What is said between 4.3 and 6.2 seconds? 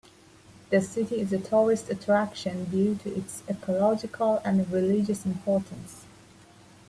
and religious importance.